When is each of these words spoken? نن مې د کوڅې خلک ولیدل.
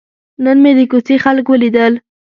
نن 0.43 0.57
مې 0.63 0.71
د 0.77 0.79
کوڅې 0.91 1.15
خلک 1.23 1.45
ولیدل. 1.49 1.93